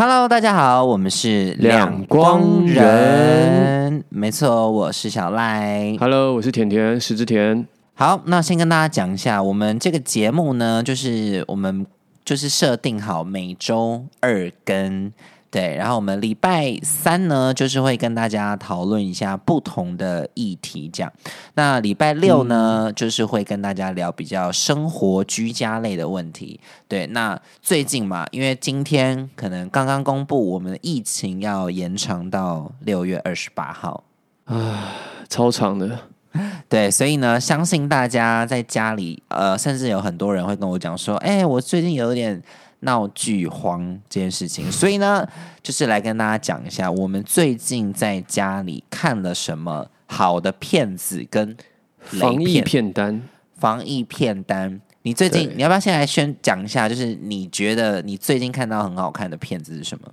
[0.00, 5.94] Hello，大家好，我们是两光人，没错，我是小赖。
[6.00, 7.66] Hello，我是甜甜石之甜。
[7.92, 11.86] 好，那先跟大家讲一下，我们这个节目呢，就是我们
[12.24, 15.12] 就是设定好每周二更，
[15.50, 21.12] 对，然后我们礼拜三呢，就是会跟大家讨论一下不同的议题，这样。
[21.54, 26.60] 那礼拜六呢，就是会跟大家聊比较生活居家类的问题。
[26.86, 34.04] 对，那最近嘛，因为今天可能刚刚公布，我们的疫情要延长到六月二十八号。
[34.44, 34.92] 啊
[35.28, 35.98] 超长的，
[36.68, 42.42] 对，所以呢，相信大家在家里，呃，甚至有很多人会跟我讲说，哎、我最近有点
[42.80, 45.26] 闹剧荒这件事情，所以呢，
[45.62, 51.56] 就是来跟大家讲一下，我们最近在家里看了什么好的片子跟
[52.12, 53.22] 雷防疫片片单。
[53.54, 54.80] 防疫片单。
[55.02, 56.88] 你最近你要不要先来宣讲一下？
[56.88, 60.08] 就是你觉得你最近看到很好看的片子是什么？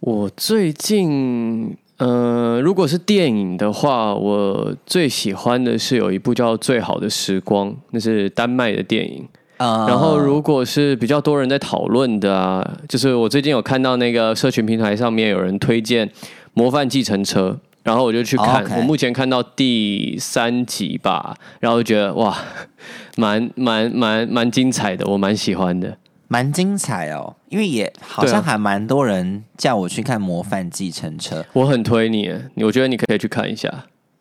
[0.00, 9.26] 我最近，呃，如果是电影的话，我最喜欢的是有一部叫《最好的时光》，那是丹麦的电影。
[9.58, 16.06] 呃然后，如果是比较多人在讨论的啊，就是我最近有看到那个社群平台上面有人推荐
[16.54, 17.50] 《模范计程车》，
[17.82, 18.64] 然后我就去看。
[18.76, 22.36] 我目前看到第三集吧，然后觉得哇，
[23.16, 25.96] 蛮蛮蛮蛮精彩的，我蛮喜欢的。
[26.28, 31.40] 蛮精彩哦，因为也好像还蛮多人叫我去看《模范计程车》。
[31.52, 32.28] 我很推，你
[32.64, 33.72] 我觉得你可以去看一下。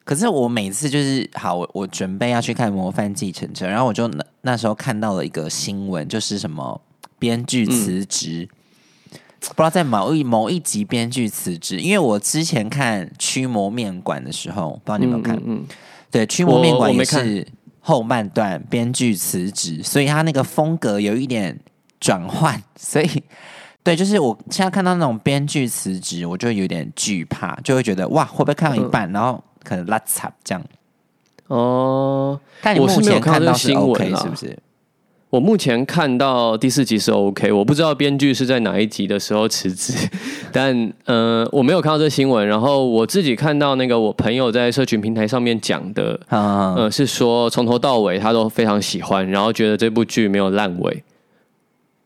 [0.06, 6.80] 可是我每次就是好，我我准备要去看《模范继承者》，然后我就那那时候看到了一个新闻，就是什么
[7.18, 8.48] 编剧辞职，
[9.40, 15.36] 不知道在某一某一集编剧辞职，因为我之前看《驱魔面馆》的时候，不知道你有没有看？
[15.38, 15.66] 嗯嗯
[16.12, 17.46] 对，《驱魔面馆也是
[17.80, 21.60] 后半段编剧辞职，所以他那个风格有一点
[22.00, 23.24] 转换， 所以
[23.84, 30.64] 对，就是我现在看到那种编剧辞职，我就有点惧怕，就会觉得哇，会不会看到一半，然后可能拉惨这样？
[31.48, 34.58] 哦，但你目我是没有前看到新闻 OK 是不是？
[35.32, 39.94] 我目前看到第四集是 OK，我不知道编剧是在哪一集的时候辞职，
[40.54, 42.48] 但呃，我没有看到这新闻。
[42.48, 51.04] 然后我自己看到那个我朋友在社群平台上面讲的，嗯，呃，是说从头到尾他都非常喜欢，然后觉得这部剧没有烂尾，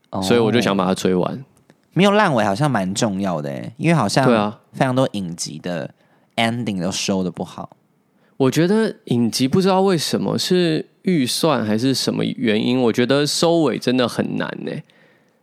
[0.09, 1.46] 哦所以我就想把它追完。
[1.94, 5.90] 没有烂尾，好像蛮重要的诶，因为好像对啊，非常多影集的
[6.39, 7.75] ending 都收的不好。
[8.38, 14.72] 我觉得影集不知道为什么是预算还是什么原因，我觉得收尾真的很难呢。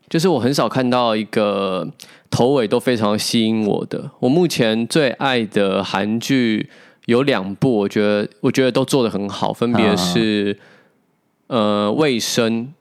[0.08, 1.86] 就是我很少看到一个
[2.30, 4.10] 头尾都非常吸引我的。
[4.20, 6.70] 我目前最爱的韩剧
[7.06, 10.58] 有两部，我觉得我觉得都做的很好，分别是、
[11.48, 12.72] 呃卫生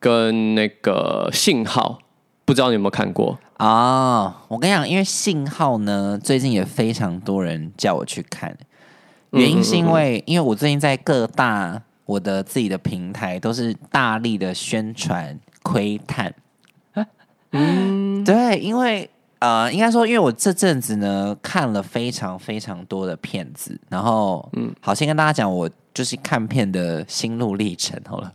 [0.00, 1.98] 跟那个信号，
[2.44, 3.38] 不知道你有没有看过？
[3.62, 8.56] 哦，我跟你讲，因为信号呢，最近也非常多人叫我去看，
[9.30, 16.34] 原因是因为，因为我最近在各大我的自己的平台都是大力的宣传窥探，
[17.52, 19.08] 嗯， 对，因为
[19.38, 28.32] 呃，应该说，因为我这阵子呢看了非常非常多的片子，然后嗯，好，先跟大家讲我就是看片的心路历程好了。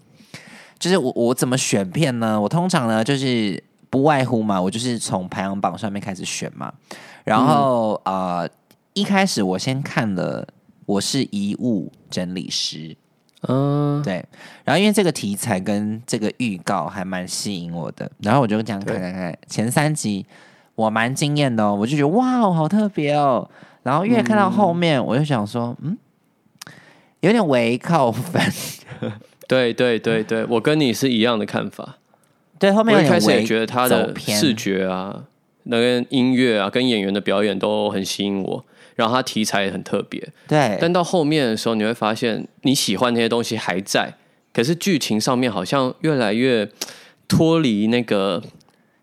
[0.80, 2.40] 就是我我怎么选片呢？
[2.40, 6.74] 我通常呢就是不外乎嘛，我就是从排行榜上面开始选嘛。
[7.24, 8.50] 然后、呃，
[8.94, 10.48] 一开始我先看了
[10.86, 12.96] 我是遗物整理师，
[13.48, 14.26] 嗯、对。
[14.64, 20.26] 然后因为这个题材跟这个预告还蛮吸引我的，然后我就这样看看看前三集，
[20.76, 23.50] 我蛮惊艳的哦，我就觉得哇，好特别哦。
[23.84, 25.98] 然后越看到后面，我就想说，嗯，
[27.22, 28.42] 有点违靠分，
[29.48, 31.98] 对对对对，我跟你是一样的看法。
[32.60, 35.24] 对，后面一开始也微觉得他的视觉啊、
[35.64, 40.28] 那个音乐啊、跟演员的表演都很吸引我，然后他题材也很特别。
[40.48, 44.14] 对，但到后面的时候，你会发现你喜欢那些东西还在，
[44.54, 46.70] 可是剧情上面好像越来越
[47.28, 48.42] 脱离那个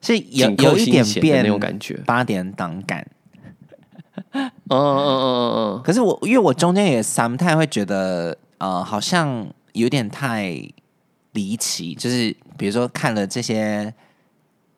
[0.01, 2.01] 是有有一点变那种感觉。
[2.07, 3.07] 八点档感。
[4.37, 10.53] 嗯嗯嗯嗯嗯可是我因为我中间也 sometime 会觉得，呃，好像有点太
[11.35, 13.93] 离奇，就是比如说看了这些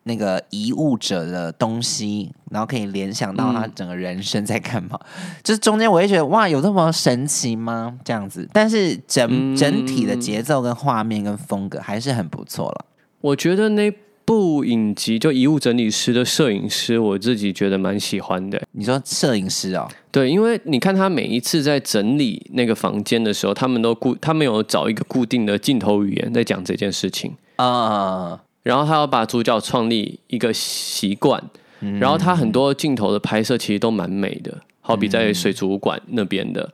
[0.03, 4.99] 那个遗物者的东西，然后可以联想到他整个人生在干嘛，
[5.43, 7.97] 就是中间我会觉得哇，有这么神奇吗？
[8.03, 12.85] 这样子，但是整整体的节奏跟画面跟风格还是很不错了。
[13.19, 13.91] 我觉得那
[14.27, 18.61] 部影集就《遗物整理师》的摄影师，我自己觉得蛮喜欢的。
[18.73, 27.33] 你说摄影师哦，对，因为你看他每一次在整理那个房间的时候，他们都固，他们有找一个固定的镜头语言在讲这件事情。
[27.55, 31.41] 啊、然后他要把主角创立一个习惯，
[31.79, 36.73] 然后他很多镜头的拍摄其实都蛮美的，好比在水族馆那边的，嗯，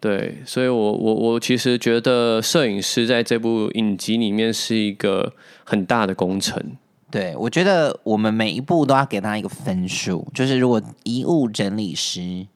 [0.00, 5.32] 对，所以我我我其实觉得摄影师在这部影集里面是一个
[5.64, 6.62] 很大的工程。
[7.10, 12.46] 对，我觉得我们每一步都要给他一个分数，就是如果遗物整理师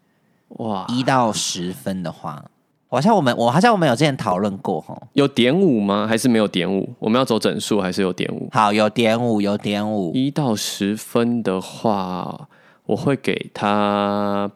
[0.49, 2.45] 哇，一到十分的话，
[2.89, 4.97] 好像我们我好像我们有之前讨论过哈。
[5.15, 6.07] 有点五吗？
[6.07, 6.89] 还是没有点五？
[7.01, 8.49] 我们要走整数还是有点五？
[8.53, 10.13] 好，有点五，有点五。
[10.15, 12.49] 一到十分的话，
[12.87, 14.53] 我会给他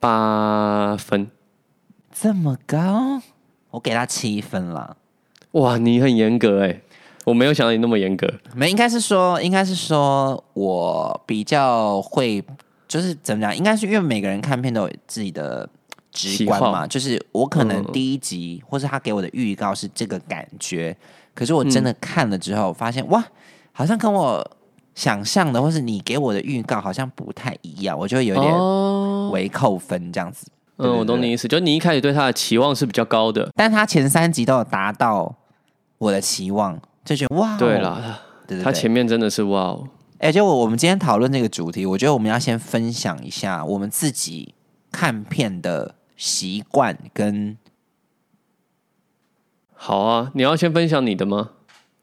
[0.00, 1.30] 八分。
[2.12, 3.22] 这么高，
[3.70, 4.96] 我给他七分了。
[5.52, 6.80] 哇，你很严格哎，
[7.24, 8.32] 我没有想到你那么严格。
[8.54, 12.44] 没，应该是说，应该是说我比较会，
[12.86, 13.56] 就是怎么讲？
[13.56, 15.68] 应该是因为每个人看片都有自己的
[16.10, 16.86] 直观嘛。
[16.86, 20.96] 就是我可能嗯第一集、或是他给我的预告是这个感觉，
[21.34, 23.24] 可是我真的看了之后，发现、哇，
[23.72, 24.50] 好像跟我
[24.94, 30.46] 想象的，或是你给我的预告好像不太一样，我就会有点哦，微扣分这样子。
[30.82, 33.50] 对嗯，我懂你意思，就你一开始对他的期望是比较高的。
[33.54, 35.34] 但他前三集都有达到
[35.98, 39.88] 我的期望，就觉得哇哦，对啦，对对对，他前面真的是哇哦，
[40.18, 44.54] 哎、就我我们今天讨论这个主题，我觉得我们要先分享一下我们自己
[44.90, 47.56] 看片的习惯跟
[49.74, 51.50] 好啊，你要先分享你的吗？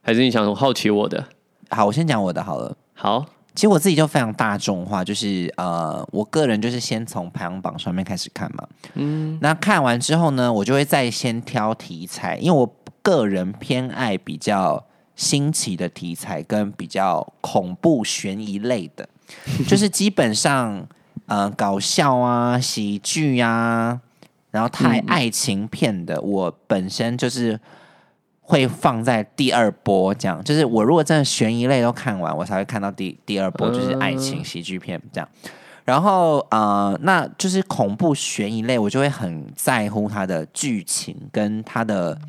[0.02, 1.28] 还是你想好奇我的？
[1.70, 2.76] 好，我先讲我的好了。
[2.94, 3.26] 好，
[3.60, 8.66] 其实我自己就非常大众化，就是呃，我个人就是先从排行榜上面开始看嘛。
[8.94, 14.82] 嗯，那看完之后呢，我就会再先挑题材，因为我个人偏爱比较
[15.18, 19.10] 新奇的题材跟比较恐怖悬疑类的，
[19.68, 20.88] 就是基本上
[21.26, 24.00] 呃搞笑啊、喜剧啊，
[24.52, 27.60] 然后太爱情片的，我本身就是。
[28.50, 35.30] 会放在第二波，这样就是我如果真的悬疑类都看完，我才会看到第第二波，就是爱情喜剧片这样。
[35.86, 42.20] 然后呃，那就是恐怖悬疑类，我就会很在乎它的剧情跟它的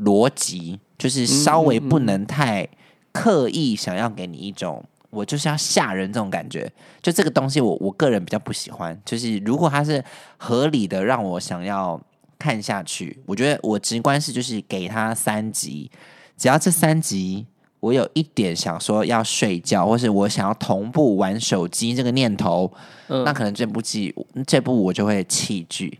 [0.00, 2.66] 逻辑，就是稍微不能太
[3.12, 6.68] 刻意想要给你一种我就是要吓人这种感觉。
[7.00, 9.00] 就这个东西我，我个人比较不喜欢。
[9.04, 10.04] 就是如果它是
[10.36, 12.00] 合理的，让我想要
[12.40, 15.90] 看下去，我觉得我直观是就是给他三集，
[16.38, 17.46] 只要这三集
[17.80, 22.72] 我有一点想说要睡觉，或是我想要同步玩手机这个念头，
[23.08, 23.22] 嗯。
[23.24, 24.14] 那可能这部剧
[24.46, 25.98] 这部我就会弃剧。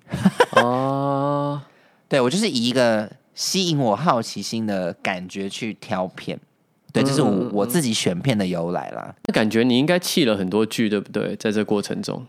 [0.56, 1.60] 哦，
[2.08, 6.40] 对我就是以一个吸引我好奇心的感觉去挑片，
[6.90, 11.36] 对，这是我、嗯我自己选片的由来啦，那感觉你应该弃了很多剧，对不对？
[11.36, 12.26] 在这过程中，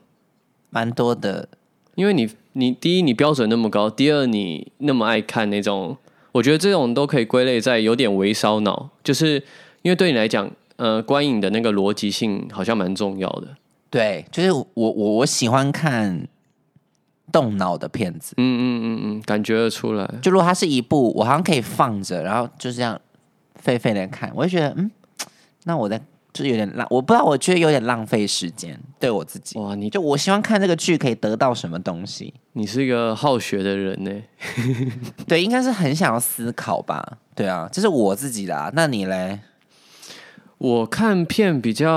[0.69, 1.47] 蛮多的。
[1.95, 5.97] 因为你你第一你标准那么高，第二你那么爱看那种，
[6.31, 9.43] 我觉得这种都可以归类在有点微烧脑，就是
[9.81, 13.47] 因为对你来讲，呃，观影的那个逻辑性好像蛮重要的。
[13.89, 16.27] 对，就是我我我喜欢看
[17.31, 18.33] 动脑的片子。
[18.37, 20.09] 嗯嗯嗯嗯，感觉得出来。
[20.21, 22.99] 就如果它是一部，我好像可以放着，然后就这样
[23.55, 24.89] 废废的看，我就觉得嗯，
[25.65, 26.01] 那我在
[26.33, 29.59] 就是有点浪，我不知道，我觉得有点浪费时间，对我自己。
[29.59, 34.11] 哇，你就我希望看这个剧可以得到什么东西，你是一个好学的人呢。
[35.27, 38.71] 对，应该是很想要思考吧，对啊，这是我自己的啊。
[38.73, 39.39] 那你嘞？
[40.57, 41.89] 我看片比较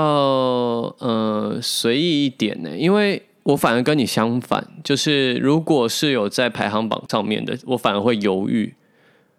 [0.97, 8.73] 呃随意一点呢，因为我反而跟你相反，就是如果是有在排行榜上面的，我反而会犹豫，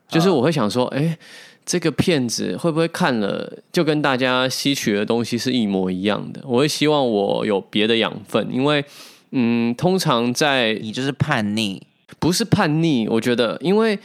[0.06, 1.18] 就是我会想说，哎、
[1.66, 6.40] 这个片子会不会看了就跟大家吸取的东西是一模一样的？
[6.44, 8.84] 我会希望我有别的养分，因为
[9.32, 11.82] 嗯，通常在你就是叛逆，
[12.20, 13.98] 不是叛逆，我觉得，因为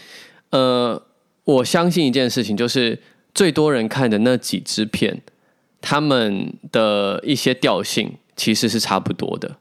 [0.49, 0.99] 呃，
[1.43, 2.97] 我相信一件事情，就是
[3.35, 5.21] 最多人看的那几支片，
[5.79, 9.57] 他们的一些调性其实是差不多的。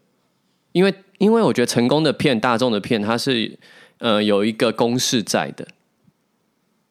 [0.72, 3.58] 因为，因为我觉得成功的片、大众的片，它是
[3.98, 5.68] 呃有一个公式在的。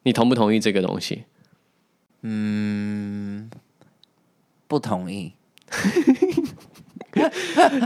[0.04, 1.24] 你同不同意这个东西？
[2.22, 3.50] 嗯
[4.68, 5.34] 不同意。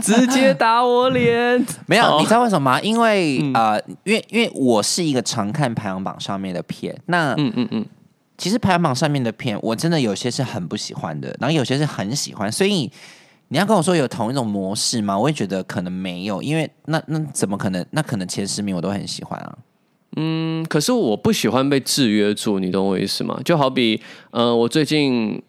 [0.02, 1.64] 直接打我脸！
[1.86, 2.80] 没有，你知道为什么吗？
[2.82, 7.86] 因为、呃，因为因为我是一个常看排行榜上面的片，那嗯嗯嗯，
[8.36, 12.90] 其实排行榜上面的片，我真的有些是很不喜欢的，然后有些是很喜欢，所以
[13.48, 15.18] 你要跟我说有同一种模式吗？
[15.18, 17.84] 我也觉得可能没有，因为那那怎么可能？
[17.90, 19.58] 那可能前十名我都很喜欢啊。
[20.16, 23.40] 嗯，可是我不喜欢被制约住，你懂我意思吗？
[23.44, 25.42] 就好比，呃，我最近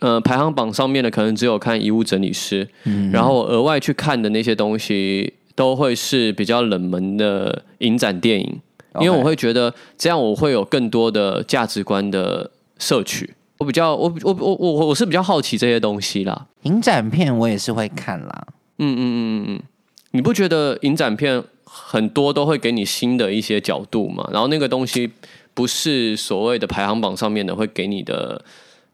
[0.00, 2.68] 呃排行榜上面的可能只有看《遗物整理师》，
[3.12, 8.60] 然后我额外去看的那些东西都会是比较冷门的影展电影，
[9.00, 13.30] 因为我会觉得这样我会有更多的价值观的摄取。
[13.58, 16.46] 我比较我我我我我是比较好奇这些东西啦。
[16.62, 18.46] 影展片我也是会看啦。
[18.78, 19.62] 嗯嗯嗯嗯嗯，
[20.12, 24.28] 你不觉得影展片很多都会给你新的一些角度嘛？
[24.32, 25.10] 然后那个东西
[25.52, 28.42] 不是所谓的排行榜上面的会给你的。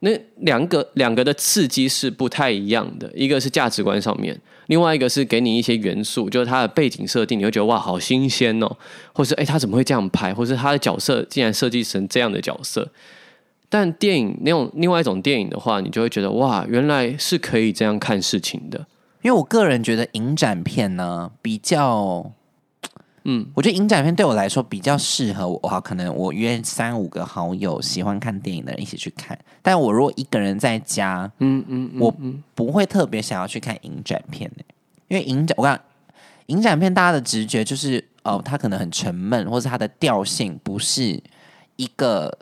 [0.01, 8.77] 那两个两个的刺激是不太一样的，一个是价值观上面，另外一个是给你一些元素，就是它的背景设定，你会觉得哇，好新鲜哦，
[9.15, 12.91] 或是哎，他怎么会这样拍，或是他的角色竟然设计成这样的角色。
[13.71, 18.87] 但电影那种另外一种电影的话，你就会觉得哇，原来是可以这样看事情的。
[19.23, 22.33] 因为我个人觉得影展片呢比较。
[23.27, 29.39] 嗯，我觉得影展片对我来说比较适合我，哈，可能我约三五个好友喜欢看电影的人一起去看。
[29.63, 32.15] 但我如果一个人在家，嗯嗯，我
[32.55, 34.65] 不会特别想要去看影展片的，
[35.09, 35.81] 因为影展，我讲
[36.47, 41.23] 影展片，大家的直觉就是哦，它可能很沉闷，或者它的调性不是
[41.77, 42.39] 一个，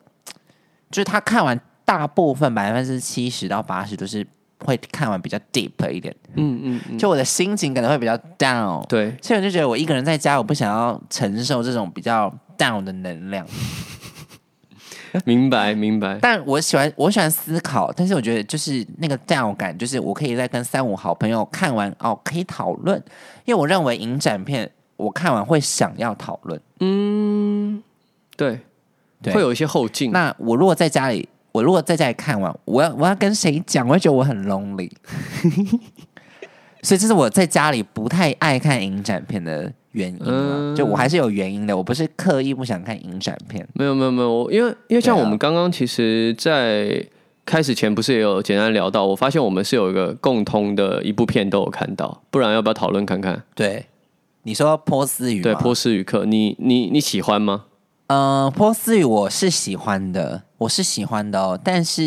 [0.91, 4.27] 就是他看完大部分百分之七十到八十都是。
[4.64, 13.47] 会看完比较 deep 一点，嗯嗯，就我的心情可能会比较 down，对，所以我就觉得我一个人在家，我不想要承受这种比较 down 的能量。
[15.26, 22.97] 明白明白，但我喜欢我喜欢思考，但是我觉得就是那个 down 感，就是我可以在跟三五好朋友看完哦，可以讨论，
[23.45, 27.83] 因为我认为影展片我看完会想要讨论，嗯，
[28.37, 28.61] 对
[29.21, 30.11] 对，会有一些后劲。
[30.12, 31.28] 那我如果在家里。
[31.52, 33.87] 我如果在家里看完，我要我要跟谁讲？
[33.87, 34.90] 我会觉得我很 lonely，
[36.82, 40.75] 所以这是我在家里不太爱看影展片的原因。
[40.75, 43.66] 就我还是有原因的，我不是刻意不想看影展片。
[43.75, 47.06] 没有没有没有，因为因为像我们刚刚其实，在
[47.44, 53.42] 开始前不是也有简单聊到，我发现我们是有一个共通的一部片都有看到，不然要不要讨论看看？
[53.54, 53.85] 对，
[54.44, 57.64] 你说波斯语，对波斯语课，你你你喜欢吗？
[58.06, 61.59] 嗯，波斯语我是喜欢的，我是喜欢的哦。
[61.62, 62.02] 但是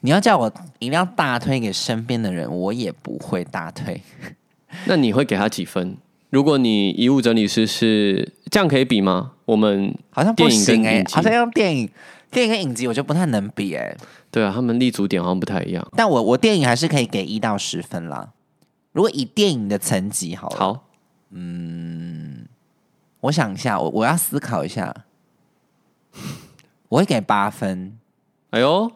[0.00, 4.00] 你要叫我一定要大推给身边的人，我也不会大推。
[4.86, 5.96] 那你会给他几分？
[6.30, 9.32] 如果你遗物整理师是这样，可以比吗？
[9.44, 11.88] 我们好像不行哎，好像用电影、
[12.30, 13.96] 电影跟影集，我就不太能比哎。
[14.32, 15.86] 对啊，他们立足点好像不太一样。
[15.94, 18.32] 但我我电影还是可以给一到十分啦。
[18.92, 20.84] 如果以电影的层级，好，好，
[21.30, 22.46] 嗯。
[23.20, 24.94] 我想一下，我我要思考一下，
[26.94, 27.98] 我会给八分。
[28.50, 28.90] 哎呦，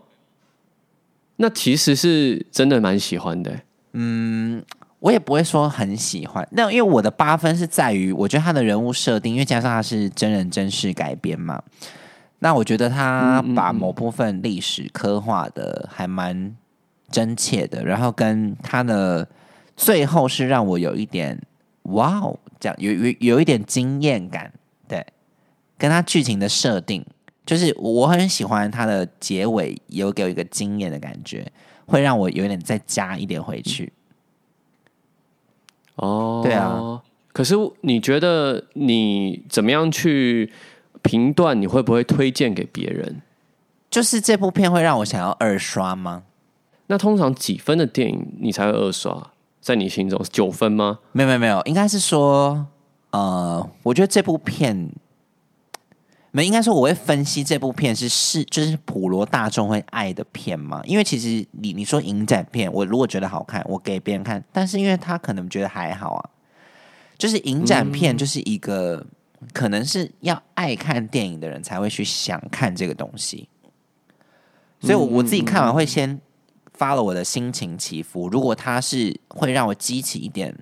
[1.36, 3.60] 那其实是真的蛮喜欢的。
[3.92, 4.64] 嗯，
[5.00, 6.46] 我也不会说很喜欢。
[6.52, 11.60] 那因为我的八分是在于，我觉得他的人物设定，因为加上他是真人真事改编嘛，
[12.38, 16.56] 那我觉得他把某部分历史刻画的还蛮
[17.10, 19.28] 真切的，然后跟他的
[19.76, 21.42] 最后是让我有一点
[21.82, 22.38] 哇哦。
[22.60, 24.52] 这样有有有一点惊艳感，
[24.86, 25.04] 对，
[25.76, 27.04] 跟他剧情的设定，
[27.48, 31.50] 就是我很喜欢它的结尾有给我一个惊艳的感觉，
[31.86, 33.90] 会让我有点再加一点回去。
[35.94, 37.00] 哦，对啊，
[37.32, 40.52] 可是你觉得你怎么样去
[41.00, 41.58] 评断？
[41.58, 43.22] 你会不会推荐给别人？
[43.88, 46.24] 就是这部片会让我想要二刷吗？
[46.88, 49.30] 那通常几分的电影你才会二刷？
[49.62, 50.98] 在你心中是九分吗？
[51.12, 52.66] 没有没有没有，应该是说，
[53.12, 54.90] 呃，我觉得这部片，
[56.30, 60.80] 没应该说我会分析这部片是是就是普罗大众会爱的片吗？
[60.84, 66.30] 因为其实你你说影展片，我如果觉得好看，我给别人看，但是因为他可能觉得还好啊，
[67.16, 69.06] 就是影展片就是一个
[69.52, 73.48] 可能是要爱看电影的人才会去想看这个东西，
[74.80, 76.20] 所以我我自己看完会先。
[76.74, 80.56] 发了我的心情起伏，如果他是会让我激起一点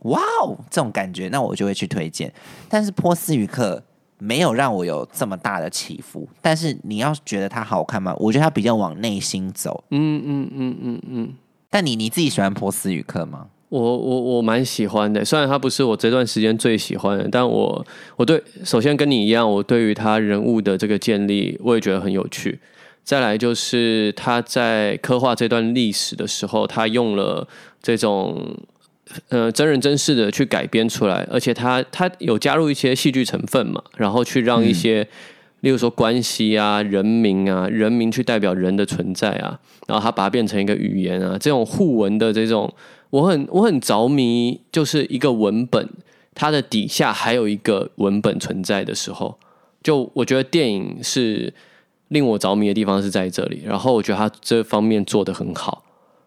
[0.00, 2.30] 哇哦这种感觉，那我就会去推荐。
[2.68, 3.82] 但是波斯语课
[4.24, 6.26] 没有让我有这么大的起伏。
[6.40, 8.14] 但是你要觉得它好看吗？
[8.18, 9.84] 我觉得它比较往内心走。
[9.90, 11.32] 嗯嗯嗯嗯嗯。
[11.68, 13.46] 但你你自己喜欢波斯语课吗？
[13.68, 22.60] 我我我蛮喜欢的，虽然它不是我这段时间最喜欢的，但我我对首先跟你一样，我对于他人物的这个建立，我也觉得很有趣。
[23.02, 27.46] 再来就是他在刻画这段历史的时候，他用了
[27.82, 28.56] 这种
[29.28, 35.06] 呃真人真事的去改编出来，而且他他有加入一些戏剧成分嘛，然后去让一些，
[35.60, 42.72] 例如说关系啊、人名啊、人名去代表人的存在啊，然后他把它变成一个语言啊，这种互文的这种，
[43.10, 45.88] 我很我很着迷，就是一个文本，
[46.34, 49.38] 它的底下还有一个文本存在的时候，
[49.82, 51.52] 就我觉得电影是。
[52.08, 55.82] 令我着迷的地方是在这里，然后我觉得他这方面做的很好，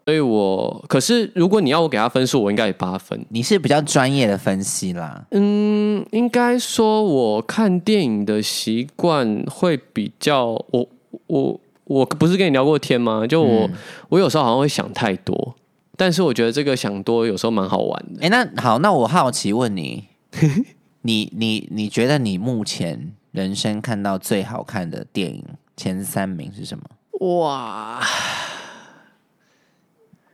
[0.07, 3.25] 所以我可是如果你要我给他分数，我应该也八分。
[3.27, 10.87] 你是比较专业的分析啦，嗯，应该说我看电影的习惯会比较，我
[11.27, 13.27] 我我不是跟你聊过天吗？
[13.27, 13.69] 就我、
[14.07, 15.53] 我有时候好像会想太多，
[15.97, 18.25] 但是我觉得这个想多有时候蛮好玩的。
[18.25, 20.05] 哎、那好，那我好奇问你，
[21.03, 25.43] 你你你觉得你目前人生看到最好看的电影
[25.75, 26.85] 前三名是什么？
[27.27, 27.99] 哇，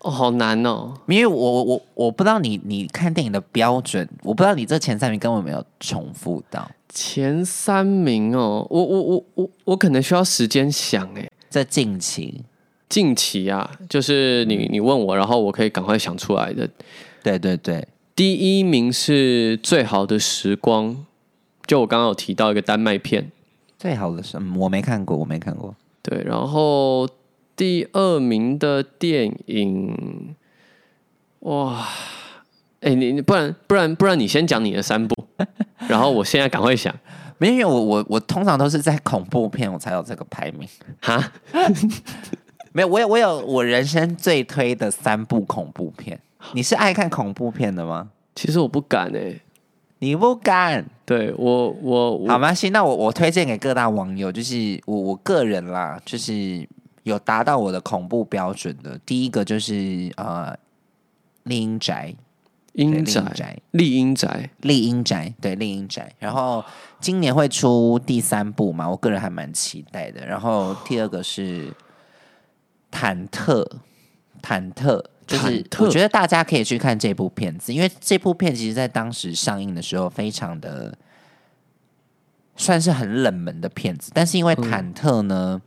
[0.04, 0.94] 哦，好难哦。
[1.08, 6.70] 因为我我我不知道你你看电影的标准，我不知道你这前三名跟我有没有重复到。
[6.88, 11.28] 前三名哦，我我我我我可能需要时间想哎。
[11.50, 12.42] 在近期，
[12.90, 16.68] 近期啊，就是你你问我，然后我可以赶快想出来的。
[17.22, 21.06] 对对对，第一名是最好的时光，
[21.68, 23.32] 就我刚刚有提到一个丹麦片，
[23.78, 25.76] 最好的是、嗯、我没看过，我没看过。
[26.02, 27.08] 对，然后
[27.56, 30.36] 第二名的电影，
[31.40, 31.88] 哇，
[32.82, 35.28] 哎、你你不然不然不然你先讲你的三部，
[35.88, 36.94] 然后我现在赶快想，
[37.38, 40.68] 没有，我我我通常都是在恐怖片我才有这个排名。
[41.02, 41.32] 哈，
[42.74, 46.20] 没有，我有我有我人生最推的三部恐怖片。
[46.54, 48.10] 你是爱看恐怖片的吗？
[48.36, 49.40] 其实我不敢哎、
[50.00, 50.86] 你不敢？
[51.06, 52.54] 对我我我好吗？
[52.54, 56.68] 行，那我我推荐给各大网友，就是我我个人啦，就是
[57.04, 58.98] 有达到我的恐怖标准的。
[59.06, 60.58] 第一个就是呃，
[61.44, 62.16] 丽英宅，
[62.74, 66.14] 英宅，丽英宅，丽英宅，对丽英宅。
[66.20, 66.64] 然后
[67.00, 70.26] 今年会出第三部嘛，我个人还蛮期待的。
[70.26, 71.72] 然后第二个是
[72.92, 73.68] 忐忑，
[74.42, 75.04] 忐忑。
[75.26, 80.94] 就是我觉得大家可以去看这部片子，因为这部片其实在当时上映的时候非常的
[82.58, 85.62] 算是很冷门的片子，但是因为忐忑呢，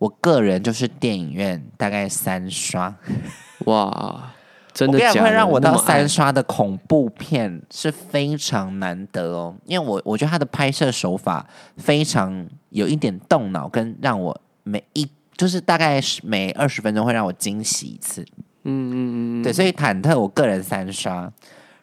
[0.00, 2.94] 我个人就是电影院大概三刷，
[3.66, 4.32] 哇，
[4.72, 5.22] 真的假的？
[5.22, 18.22] 会让我到三刷的恐怖片是非常难得哦，因为我我觉得他的拍摄手法非常有一点动脑，跟让我每一就是大概是每二十分钟会让我惊喜一次。
[18.64, 21.30] 嗯嗯嗯，对，所以忐忑我个人三刷，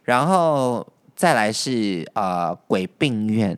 [0.03, 3.55] 然后再来是呃鬼病院。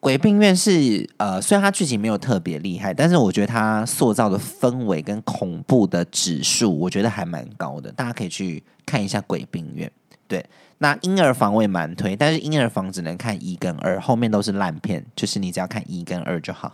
[0.00, 7.92] 鬼病院是呃，虽然它剧情没有特别厉害，但是我觉得它塑造的氛围跟恐怖的指数，我觉得还蛮高的。
[7.92, 9.90] 大家可以去看一下鬼病院。
[10.26, 10.42] 对，
[10.78, 16.72] 那婴儿房我也蛮推，但是婴儿房只能看一跟二，后面都是烂片，就是你只要看一跟二就好。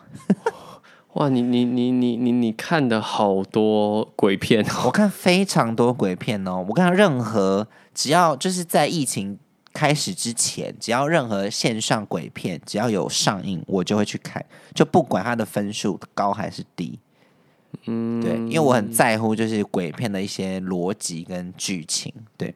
[1.15, 9.39] 哇，你你你你你你看的好多鬼片哦，我看非常多鬼片哦，我看任何只要就是在疫情
[9.77, 14.43] 开始之前，只要任何线上鬼片只要有上映，我就会去看，
[14.75, 16.99] 就不管它的分数高还是低。
[17.85, 22.11] 嗯，对，因为我很在乎就是鬼片的一些逻辑跟剧情。
[22.39, 22.55] 对，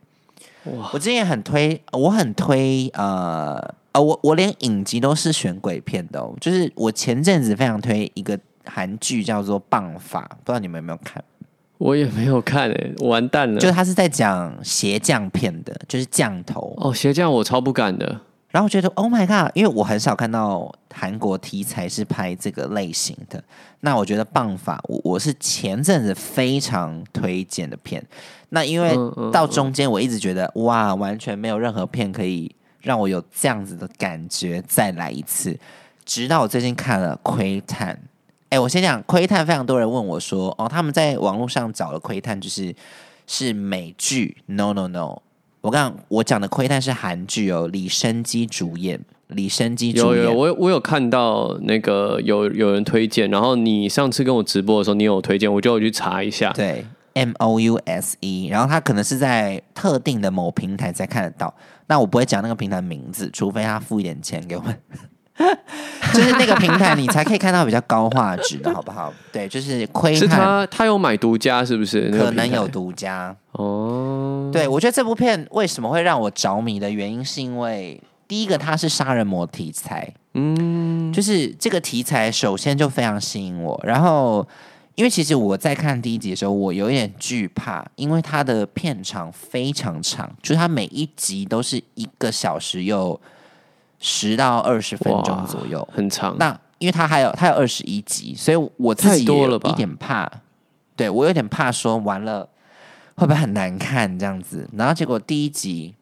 [0.64, 3.60] 哇我之前很推，我很推呃
[3.92, 11.22] 呃，我我连影集都是选鬼片的哦，就是我前阵子非常推一个韩剧叫做《棒法》，不知道你们有没有看？
[11.80, 13.58] 我也没有看诶，完蛋了。
[13.58, 16.74] 就他是在讲鞋匠片的，就是降头。
[16.76, 18.06] 哦，鞋匠我超不敢的，
[18.50, 23.42] 然后我觉得 Oh my God，因为我很少看到韩国题材是拍这个类型的。
[23.80, 28.04] 那我觉得棒法，我我是前阵子非常推荐的片。
[28.50, 28.94] 那因为
[29.32, 35.58] 到中间我一直觉得哇，完全没有任何片可以让我有这样子的感觉，再来一次。
[36.04, 37.94] 直到我最近看了《窥探》，
[38.50, 42.74] 哎，我先讲《窥探》，非常多人问我说，哦，他们在网络上找了《窥探》，就是
[43.24, 45.22] 是美剧？No No No，
[45.60, 50.24] 我刚我讲的《窥探》是韩剧哦，李生基主演，李生基主演。
[50.24, 56.52] 有有，我有我有看到那个有有人推荐，然后你上次跟我直播的时候，你有推荐，我就有去查一下。
[56.52, 56.84] 对
[57.14, 61.54] ，M O U S E，然后它可能是在特定的某平台才看得到。
[61.86, 64.76] 那我不会讲那个平台名字，除非他付一点钱给我们。
[66.12, 69.12] 就是那个平台，你才可以看到比较高画质的，好不好？
[69.32, 72.08] 对，就是窥是探，他他有买独家是不是？
[72.10, 73.34] 那个平台可能有独家。
[73.52, 84.46] 哦，对，我觉得这部片为什么会让我着迷的原因，是因为第一个它是杀人魔题材，嗯，就是这个题材首先就非常吸引我，然后
[84.94, 93.18] 因为其实我在看第一集的时候，我有一点惧怕，因为它的片长非常长，就是它每一集都是一个小时又
[94.00, 95.86] 十到二十分钟左右。
[95.92, 96.36] 很长。
[96.38, 100.28] 那因为它还有它有二十一集，所以我自己一点怕，
[100.96, 102.48] 对我有点怕说完了
[103.14, 104.68] 会不会很难看这样子。
[104.76, 105.94] 然后结果第一集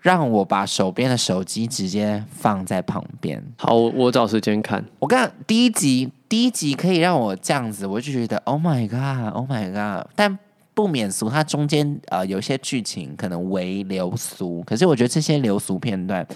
[0.00, 3.42] 让我把手边的手机直接放在旁边。
[3.56, 4.84] 好，我我找时间看。
[4.98, 10.38] 我刚第一集第一集可以让我这样子，我就觉得 Oh my God，Oh my God，但。
[10.74, 16.26] 不免俗，它中间呃有一些剧情可能为流俗，可是我觉得这些流俗片段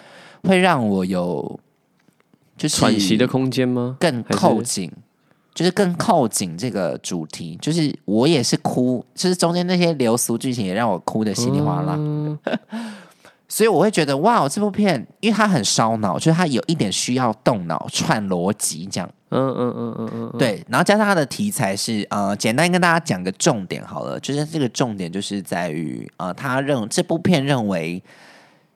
[0.42, 1.58] 会让我有
[2.56, 3.96] 就是喘息的空间吗？
[3.98, 4.92] 更还是扣紧，
[5.54, 7.56] 就是更扣紧这个主题。
[7.60, 11.94] 就是我也是哭，就是中间那些流俗剧情也让我哭的稀里哗啦。
[11.96, 12.38] 嗯
[13.48, 19.08] 所以我会觉得哇，这部片因为它很烧脑，就是它有一点需要动脑串逻辑这样。
[19.30, 28.02] 嗯嗯嗯嗯嗯，嗯，对，然后加上它的题材是呃，简单跟大家讲个重点好了，就是这个重点就是在于呃，他认这部片认为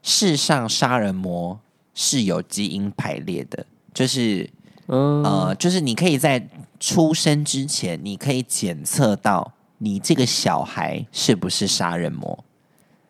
[0.03, 1.59] 世上杀人魔
[1.95, 4.49] 是有基因排列的，就是
[4.89, 5.23] 嗯。
[5.23, 6.45] 呃，就是你可以在
[6.81, 12.45] 出生之前，你可以检测到你这个小孩是不是杀人魔，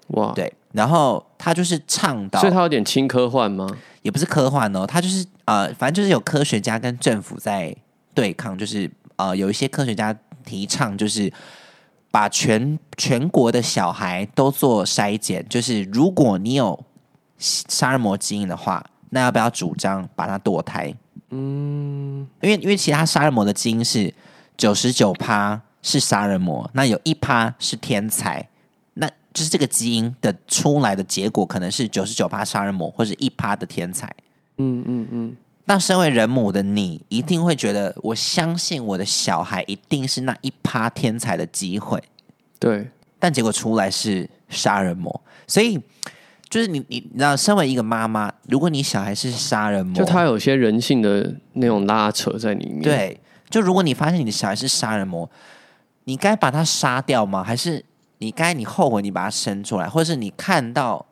[0.09, 3.69] 哇，对，然后他就是倡导所以他有点轻科幻吗？
[4.03, 7.75] 也不是科幻哦，他就是呃，反正就是有科学家跟政府在
[8.15, 11.33] 对抗，就是呃，有一些科学家提倡就是
[12.11, 16.83] 把全全国的小孩都做筛检，就是如果你有
[17.39, 20.95] 杀人魔基因的话，那要不要主张把它堕胎？
[21.31, 24.13] 嗯，因为因为其他杀人魔的基因是
[24.57, 28.50] 九十九趴是杀人魔，那有一趴是天才，那
[29.33, 34.07] 就是这个基因的出来的结果可能是九十九趴杀人魔或者一趴的天才。
[34.59, 42.03] 嗯嗯嗯，那身为人母的你，一定会觉得，我相信我的小孩一定是那一趴天才的机会，
[42.59, 45.81] 对，但结果出来是杀人魔，所以
[46.49, 55.31] 就是你你你知道，身为一个妈妈，如果你小孩是杀人魔，就他有些人性的那种拉扯在里面。，对，就如果你发现你的小孩是杀人魔，
[56.05, 57.45] 你该把他杀掉吗？
[57.45, 57.83] 还是
[58.21, 61.05] 你该你后悔你把他生出来，或者是你看到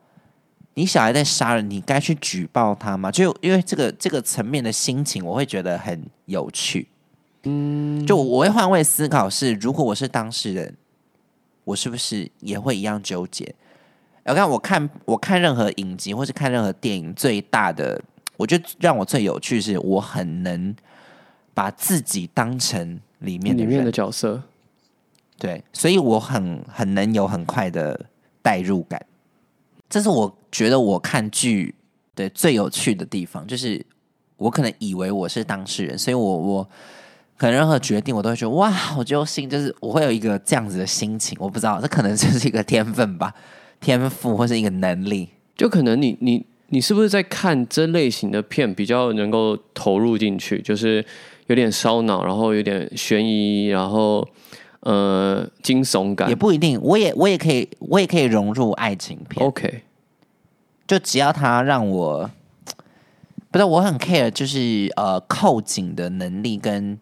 [0.75, 3.11] 你小孩在杀人，你该去举报他吗？
[3.11, 6.87] 就因为这个这个层面的心情，我会觉得很有趣。
[7.43, 10.75] 嗯，就我会换位思考是，如果我是当事人，
[11.63, 13.55] 我是不是也会一样纠结？
[14.25, 17.99] 我看我看我看任何影集或是看任何电影，最大的
[18.37, 20.75] 我觉得让我最有趣是我很能
[21.53, 24.43] 把自己当成里面里面的角色，
[25.39, 28.07] 对，所以我很很能有很快的
[28.41, 29.03] 代入感。
[29.89, 31.73] 这是我觉得我看剧
[32.15, 33.83] 的最有趣的地方，就是
[34.37, 36.69] 我可能以为我是当事人，所以我我
[37.37, 41.37] 可能任何决定我都会觉得哇，好揪心，就是我会有一个这样子的心情。
[41.39, 43.33] 我不知道，这可能就是一个天分吧，
[43.79, 45.29] 天赋或是一个能力。
[45.55, 50.61] 就可能你你你是不是在看这类型的片比较能够投入进去？
[50.61, 51.03] 就是
[51.47, 54.27] 有点烧脑，然后有点悬疑，然后
[54.81, 56.35] 呃惊悚感也。
[56.35, 59.45] 不一定，我也我也可以，我也可以融入爱情片。
[59.45, 59.83] OK，
[60.87, 62.29] 就只要他让我，
[63.51, 66.97] 不知道我很 care，就是呃扣紧的能力跟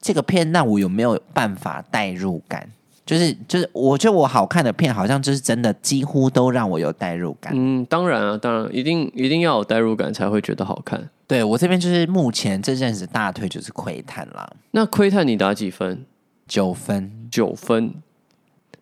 [0.00, 2.70] 这个片让我有没有办法代入感。
[3.04, 7.52] 就是就是，我觉得我好看的片，好像就是真的几乎都让我有代入感。
[7.54, 11.08] 嗯，当然啊，当然一定一定要有代入感才会觉得好看。
[11.28, 16.04] 对我这边就是目前这阵子大推就是窥探啦，那窥探你打几分？
[16.46, 17.94] 九分，九分，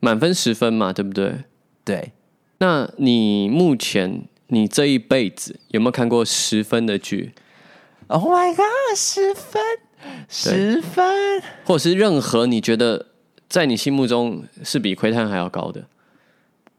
[0.00, 1.44] 满分十分嘛，对不对？
[1.85, 2.12] 对，
[2.59, 7.33] 那你目前你这一辈子有没有看过十分的剧
[8.07, 9.62] ，Oh my god，十分，
[10.29, 13.07] 十分，或者是任何你觉得
[13.48, 15.87] 在你心目中是比窥探还要高的？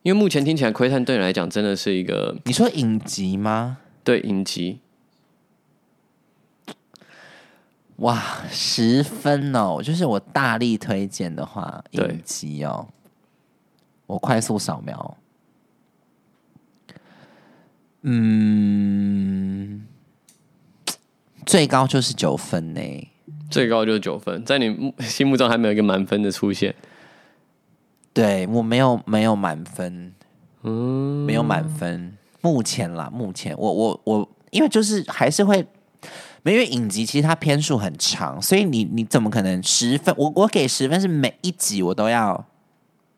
[0.03, 3.77] 因为目前听起来窥探对你来讲真的是一个你说影集吗？
[4.03, 4.79] 对影集，
[7.97, 9.81] 哇，十分哦！
[9.81, 12.87] 就是我大力推荐的话，对影集哦，
[14.05, 15.17] 我快速扫描，
[18.01, 19.85] 嗯，
[21.45, 22.81] 最高就是九分呢。
[23.49, 26.75] 最高就是九分，在你目心目中还没有一个满分的出现。
[28.11, 30.13] 对我没有没有满分，
[30.63, 32.17] 嗯，没有满分。
[32.41, 35.65] 目前啦，目前我我我，因为就是还是会，
[36.51, 40.13] 因为影集其实它篇数很长，所以你你怎么可能十分？
[40.17, 42.45] 我我给十分是每一集我都要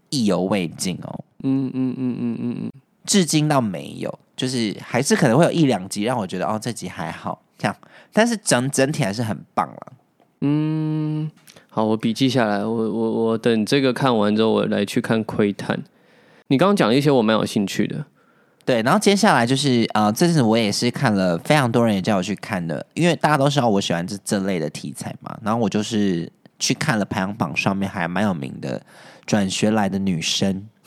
[0.09, 1.23] 意犹未尽哦。
[1.43, 2.71] 嗯嗯嗯嗯嗯嗯，
[3.05, 7.75] 至今倒没有，就是还是可能会有一两集让我觉得哦，这集还好这样，
[8.11, 9.93] 但是整整体还是很棒了。
[10.41, 11.29] 嗯，
[11.69, 15.83] 好，我笔记下来，我我我等这个看完之后，我来去看窥探。
[16.47, 18.05] 你刚刚讲一些我蛮有兴趣的，
[18.67, 28.77] 对，然后接下来就是呃，这次我也是看了非常多人也叫我去看的，因为大家都知道我喜欢这这类的题材嘛，然后我就是去看了排行榜上面还蛮有名的
[29.25, 30.67] 《转学来的女生》。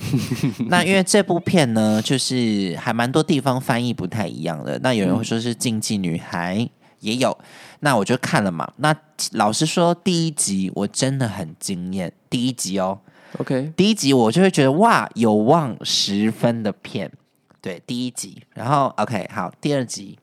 [0.69, 4.79] 那因为这部片呢，就是还蛮多地方翻译不太一样的。
[4.83, 6.69] 那有人会说是竞技女孩，
[7.01, 7.35] 也有。
[7.81, 8.71] 那我就看了嘛。
[8.77, 8.95] 那
[9.33, 12.13] 老实说，第一集我真的很惊艳。
[12.29, 12.99] 第一集哦
[13.39, 17.11] ，OK，第一集我就会觉得哇，有望十分的片。
[17.61, 20.19] 对，第一集，然后 OK 好，第二集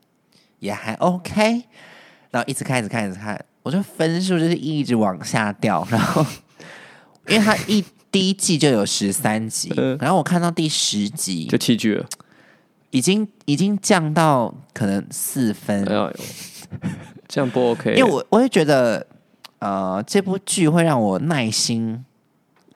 [0.58, 1.62] 也还 OK，
[2.30, 6.24] 然后一直看，一直看，一直看，我就分数就是一直往下掉，然后
[7.26, 12.06] 因为它一第一季就有十三集，嗯然后我看到第十集就弃剧了。
[12.90, 16.12] 已经已经降到可能四分，哎呦，
[17.28, 17.94] 这样不 OK？
[17.94, 19.06] 因为我我也觉得，
[19.58, 22.02] 呃，这部剧会让我耐心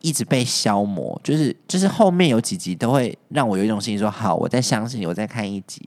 [0.03, 5.81] 一直被消磨，就是就是后面有几集都会让我有一种心情说，好，我再相信你，我再看一集。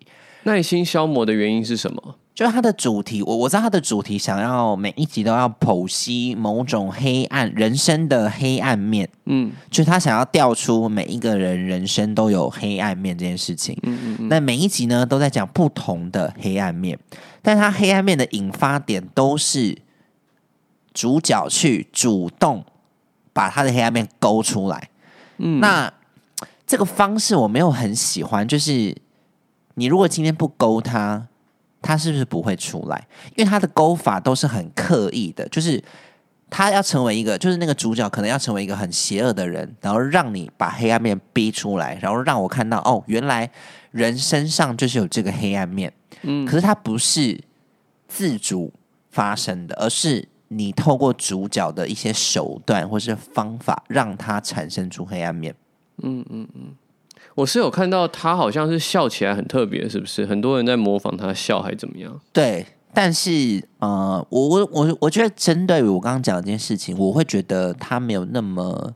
[0.43, 2.15] 耐心消磨的原因是什么？
[2.35, 13.77] 就是它的主题，我我知道它的主题想要每一集都要剖析某种黑暗人生的黑暗面，嗯就是他想要调出每一个人人生都有黑暗面这件事情。
[13.83, 16.99] 嗯嗯嗯，那每一集呢都在讲不同的黑暗面，
[17.41, 19.77] 但它黑暗面的引发点都是
[20.93, 22.63] 主角去主动
[23.35, 24.89] 把他的黑暗面勾出来。
[25.39, 25.91] 嗯那
[26.65, 28.95] 这个方式我没有很喜欢，就是
[29.73, 31.27] 你如果今天不勾他，
[31.81, 33.05] 他是不是不会出来？
[33.35, 35.83] 因为他的勾法都是很刻意的，就是
[36.49, 43.51] 他要成为一个，就是那个主角可能要成为一个很邪恶的人，然后让你把黑暗面逼出来，然后让我看到哦，原来
[43.91, 45.91] 人身上就是有这个黑暗面。
[46.23, 47.39] 嗯可是他不是
[48.07, 48.73] 自主
[49.11, 55.55] 发生的，而是你透过主角的一些手段或是方法，让他产生出黑暗面。
[56.03, 56.75] 嗯嗯嗯
[57.35, 60.25] 我是有看到他好像是笑起来很特别，是不是？
[60.25, 62.21] 很多人在模仿他笑，还怎么样？
[62.31, 68.93] 对，但是呃，我我我我觉得针对于我刚刚讲的这件事情，我会觉得他没有那么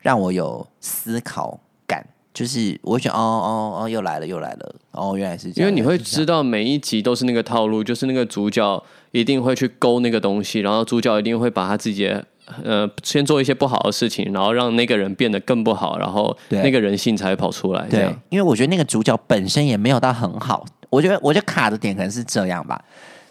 [0.00, 8.82] 让我有思考感，就是我会觉得哦哦哦，又来了又来了，哦，原来是这样，因为你会知道每一集都是那个套路，就是那个主角
[9.12, 12.24] 一定会去勾那个东西，然后主角一定会把他自己的
[12.64, 17.86] 呃先做一些不好的事情，然后让那个人变得更不好，然后对那个人性才会跑出来。
[17.90, 22.82] 这对，因为我觉得那个主角本身也没有到很好，我觉得我觉得卡的点可能是这样吧，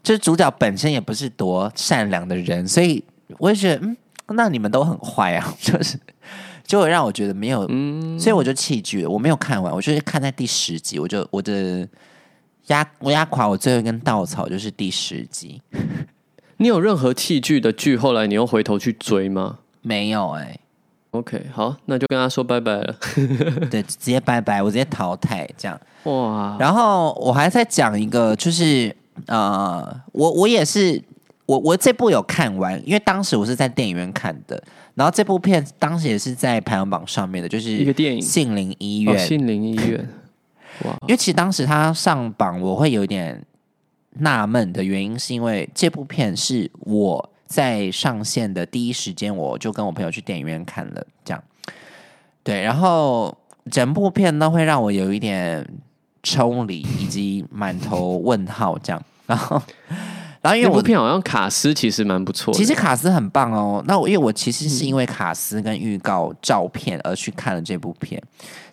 [0.01, 3.03] 就是主角本身也不是多善良的人，所以
[3.39, 3.97] 我也觉得，嗯，
[4.29, 5.99] 那你们都很坏啊，就是
[6.67, 11.87] 就会让我觉得没有，嗯，所以我就弃剧了，我没有看完，我就是看在第十集，我就我的
[12.67, 15.61] 压我压垮我最后一根稻草就是第十集，
[16.57, 20.59] 你有任何弃剧的剧，后来你又回头去追吗没有哎、
[21.11, 22.95] ？OK，好，那就跟他说拜拜了。
[23.71, 25.79] 对，直接拜拜，我直接淘汰这样。
[26.03, 28.93] 哇，然后我还在讲一个，就是
[29.27, 31.01] 呃，我我也是，
[31.45, 34.61] 我我这部有看完，因为当时我是在电影院看的，
[34.97, 40.09] 然后这部片当时也是在排行榜上面的，就是一个电影《杏林医哦，院》杏林医院，
[40.85, 43.39] 哇，因为其实当时它上榜，我会有一点
[44.13, 51.43] 纳闷的原因，是因为这部片是我在上线的第一时间，我就跟我朋友去电影院看了，这样。
[52.41, 53.37] 对，然后
[53.69, 55.63] 整部片呢会让我有一点
[56.23, 58.99] 抽离，以及满头问号这样。
[59.27, 59.61] 然后，
[60.47, 62.57] 然后因为那部我片好像卡斯其实蛮不错的。
[62.57, 63.83] 其实卡斯很棒哦。
[63.85, 68.21] 那我因为我其实是因为卡斯跟预告照片而去看了这部片，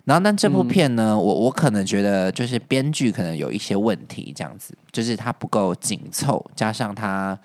[0.05, 7.37] 然后但这部片呢，我我可能觉得就是编剧可能有一些问题，这样子，就是它不够紧凑，加上它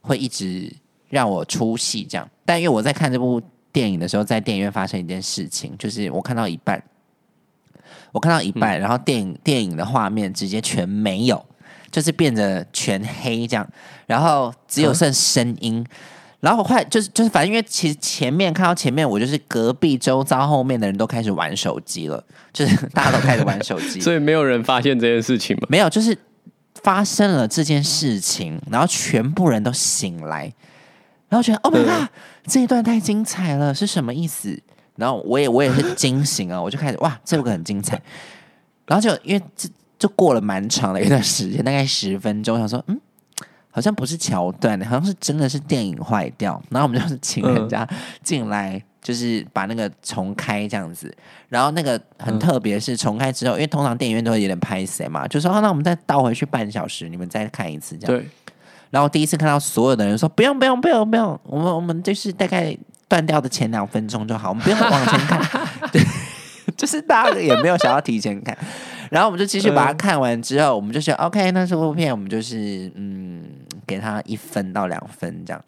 [0.00, 0.74] 会一直
[1.08, 2.28] 让我出戏这样。
[2.44, 6.82] 但因为我在看这部电影的时候，在电影院发生一件事情，就是我看到一半，
[8.10, 11.44] 我看到一半，然后电影电影的画面直接全没有。
[11.90, 13.66] 就是变得全黑这样，
[14.06, 15.84] 然后只有剩声音，
[16.40, 22.22] 然后我快就是就是反正因为其实前面看到前面，我就是隔壁周遭后面的人都开始玩手机了，
[22.52, 25.66] 就是大家都开始玩手机， 所以没有人发现这件事情吗？
[25.68, 26.16] 没有就是
[26.82, 30.52] 发生了这件事情，然后全部人都醒来，
[31.28, 32.08] 然后觉得 Oh my god，
[32.46, 34.60] 这一段太精彩了，是什么意思？
[34.96, 38.00] 然后我也我也是惊醒啊，我就开始哇，这个很精彩，
[38.86, 39.68] 然后就因为这。
[39.98, 43.00] 就过了蛮长的一段时间，大概十分钟，想说，嗯，
[43.70, 46.62] 好像不是桥段，好像是真的是电影坏掉。
[46.70, 47.88] 然后我们就是请人家
[48.22, 51.14] 进来，就是把那个重开这样子。
[51.48, 58.20] 然后那个很特别，是重开之后，因为通常电影院都会有点拍谁嘛，就说、哦，那我们再倒回去半小时，你们再看一次这样。
[58.20, 58.28] 对，
[58.90, 62.76] 然后第一次看到所有的人说，不用不用不用不用，我们我们就是大概
[63.08, 65.40] 断掉的前两分钟就好，我们不用往前看。
[65.92, 66.02] 对，
[66.76, 68.56] 就是大家也没有想要提前看。
[69.10, 73.42] 然后我们就继续把它看完之后，我们就说 OK，那这部片我们就是嗯，
[73.86, 75.64] 给它一分到两分这样。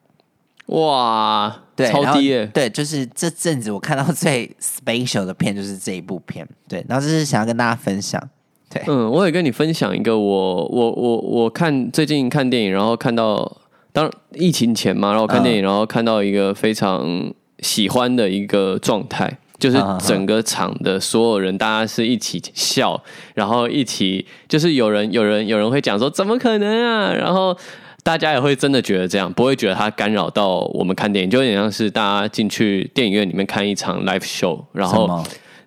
[0.67, 2.47] 哇，对，超低耶！
[2.53, 6.47] 对，就是这阵子我看到最 special 的片就是这一部片。
[6.69, 8.23] 对，然后就是想要跟大家分享。
[8.69, 13.51] 对，嗯，我也跟你分享一个我我我我看最近看电影，然后看到
[13.95, 23.01] 当疫情前嘛，然后看电影，然后看到一个非常喜欢的一个状态，就是整个场的所有人，大家是一起笑，
[23.35, 27.57] 然后一起就是有人有人有人会讲说怎么可能啊，然后
[28.03, 35.23] 大家也会真的觉得这样，不会觉得它干扰到我们看电影，就有点像是大家进去电影院里面看一场 live show，然后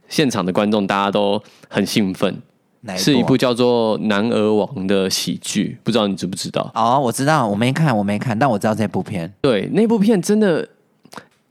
[0.07, 2.41] 现场的观众大家都很兴奋。
[2.97, 6.71] 是一部叫做《男儿王》的喜剧，不知道你知不知道？
[6.73, 9.31] 哦，我知道，我没看，我没看，但我知道这部片。
[9.39, 10.67] 对，那部片真的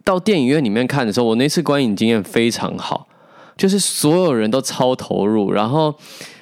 [0.05, 3.09] 到电影院里面看的时候，我那次观影经验非常好，
[3.57, 5.95] 就是所有人都超投入，然后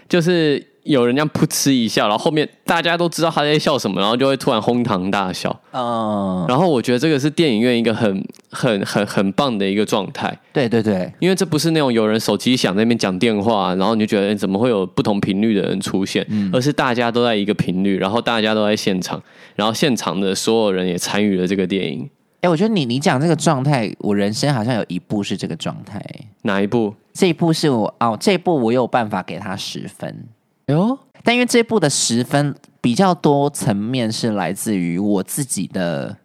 [0.09, 0.67] 就是。
[0.85, 5.55] 有人这样噗嗤一笑，然后后面大家都知道他在笑什么，然后就会突然哄堂大笑。
[5.73, 10.35] 嗯，然后我觉得这个是电影院一个很、很、很、很棒的一个状态。
[10.51, 19.23] 对对对，因为这不是那种有人手机响那边讲电话，然后你就觉得怎么会有不同频率的人出现，而是大家都在一个频率，然后大家都在现场，
[19.57, 22.09] 然后现场的所有人也参与了这个电影。
[22.41, 26.01] 哎，我觉得你你讲这个状态，我人生好像有一部是这个状态。
[26.43, 26.95] 哪一部？
[27.13, 30.25] 这一部是我哦，这一部我有办法给他十分。
[30.67, 36.17] 哟，但因为这一部的十分比较多层面是来自于我自己的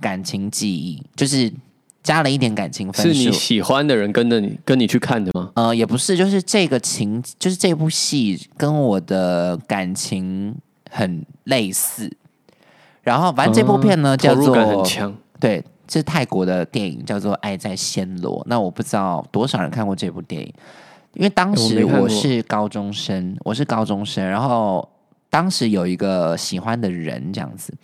[0.00, 1.52] 感情记忆，就是
[2.02, 3.12] 加了一点感情分数。
[3.12, 5.52] 是你喜欢的人跟着你跟你去看的吗？
[5.54, 10.56] 呃，也不是，就是这个情，就是这部戏跟我的感情
[10.90, 12.10] 很类似。
[13.02, 14.84] 然后，反正这部片呢叫做
[15.42, 18.38] 对，这是泰国的电影，叫做《爱在暹罗》。
[18.46, 20.54] 那我不知道多少人看过这部电影。
[21.14, 24.88] 因为当时我是高中生，我是高中生，然后
[25.28, 27.74] 当时有一个喜欢的人这样子，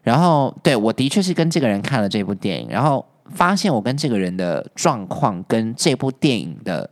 [0.00, 6.88] 然后对我的确是跟这个人看了这部电影，然后发现我跟这个人的状况跟这部电影的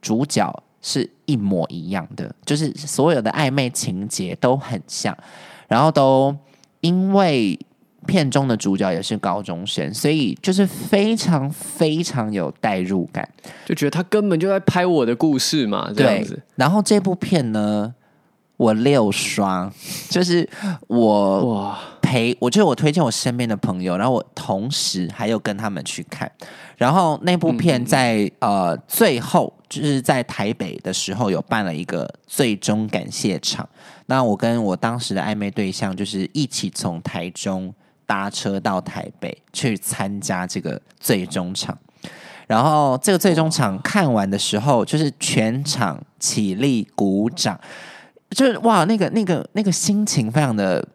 [0.00, 5.18] 主角是一模一样的，就是所有的暧昧情节都很像，
[5.66, 6.36] 然后都
[6.80, 7.58] 因为。
[8.04, 13.28] 片中的主角也是高中生，所以就是非常非常有代入感，
[13.66, 16.40] 就觉得他根本就在拍我的故事嘛，这样子。
[16.54, 17.94] 然后这部片呢，
[18.56, 19.70] 我六刷，
[20.08, 20.48] 就是
[20.86, 26.30] 我哇陪，我就是我推荐我身边的朋友，然后我同时还有跟他们去看。
[26.76, 33.68] 然后那部片在呃最后就是在台北的时候有办了一个最终感谢场，
[34.06, 37.72] 那我跟我当时的暧昧对象就是一起从台中。
[38.06, 41.76] 搭车到台北去参加这个最终场，
[42.46, 47.58] 然后这个最终场看完的时候，就是全场起立鼓掌，
[48.30, 50.86] 就是哇，那个那个那个心情非常的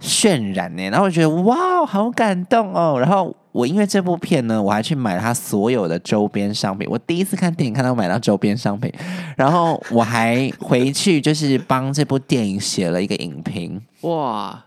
[0.00, 0.82] 渲染呢。
[0.90, 2.98] 然后我觉得哇，好感动哦。
[2.98, 6.88] 然后我因为这部片呢，我还去买他所有的周边商品。
[6.90, 8.92] 我第一次看电影看到买到周边商品，
[9.36, 13.80] 然后我还回去就是帮这部电影写了一个影评。
[14.00, 14.64] 哇！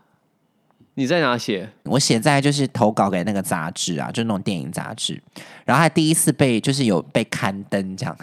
[0.99, 1.69] 你在哪写？
[1.83, 5.21] 我写在就是投稿给那个杂志啊，就那种电影杂志。
[5.63, 8.17] 然后还第一次被就是有被刊登这样。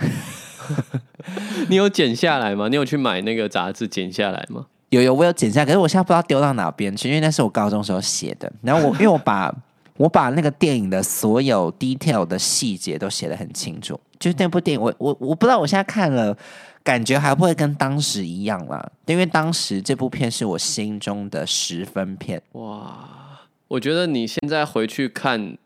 [1.70, 2.66] 你有剪下来吗？
[2.66, 4.66] 你有去买那个杂志剪下来吗？
[4.88, 8.52] 有有，我有剪下，可是我现在不知道丢到哪边去，因为那是我高中时候写的。
[8.60, 9.54] 然后我因为我把
[9.96, 16.36] 我把那个电影的所有 detail 的细节都写的很清楚，就是那部电影，我我我不知道我现在看了。
[16.84, 22.42] 感觉还不会跟当时一样啦，因为当时这部片是我心中的十分片。
[22.52, 25.56] 哇，我觉得你现在回去看，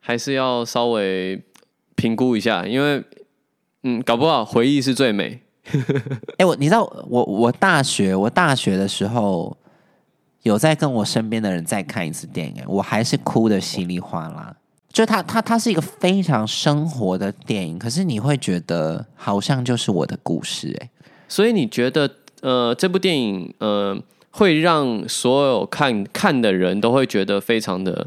[0.00, 1.40] 还是要稍微
[1.94, 3.04] 评估一下，因为
[3.84, 5.40] 嗯，搞不好回忆是最美。
[6.38, 9.56] 哎，我你知道，我我大学我大学的时候
[10.42, 14.56] 有在跟我身边的人再看一次电影，我还是哭的稀里哗啦。
[14.96, 20.88] 就它，它，它是一个非常生活的电影，可是你会觉得好像就是我的故事哎。
[21.28, 23.94] 所以你觉得，呃，这部电影，呃，
[24.30, 28.06] 会让所有看看的人都会觉得非常的，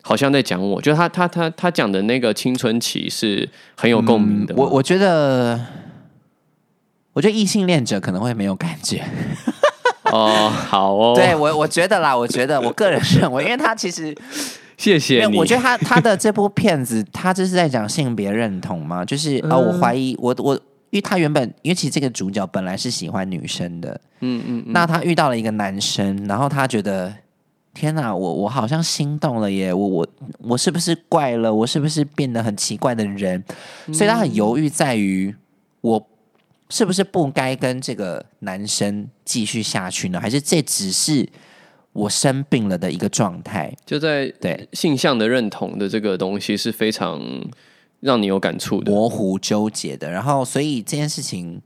[0.00, 0.80] 好像在讲我。
[0.80, 4.54] 就他，他，他，他讲的那个青春期是很有共鸣的。
[4.56, 5.60] 我我觉得，
[7.12, 9.04] 我觉得异性恋者可能会没有感觉。
[10.04, 11.12] 哦，好哦。
[11.14, 14.16] 对我，我觉得啦，我觉得我个人认为，因为他其实。
[14.80, 15.36] 谢谢你。
[15.36, 19.04] 我觉得他他的这部片子，他这是在讲性别认同吗？
[19.04, 20.54] 就是啊， 我怀疑我我，
[20.88, 27.14] 因为他原本因为其实这个主角本来是喜欢女生的，嗯嗯，那他遇到了一个男生，然后他觉得
[27.74, 31.52] 天哪，我我好像心动了耶，我我我是不是怪了？
[31.52, 33.44] 我是不是变得很奇怪的人？
[33.92, 35.34] 所以他很犹豫，在于
[35.82, 36.08] 我
[36.70, 40.18] 是不是不该跟这个男生继续下去呢？
[40.18, 41.28] 还是这只是？
[41.92, 47.20] 我生病了的一个状态，就在对性向的认同的这个东西是非常
[48.00, 50.10] 让你有感触的，模糊纠结的。
[50.10, 51.60] 然后，所以这件事情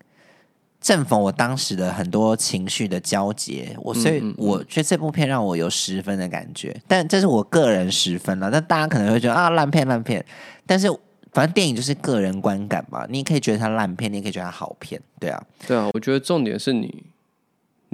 [0.81, 8.51] 正逢我当时的很多情绪的交结，我所以我觉得这部片让我有十分的感觉，但这是我个人十分了。
[8.51, 10.25] 但大家可能会觉得啊，烂片烂片。
[10.66, 10.89] 但是
[11.33, 15.43] 反正电影就是个人观感嘛，你也可以觉得它烂片，你也可以觉得它好片，对啊。
[15.66, 17.05] 对啊，我觉得重点是你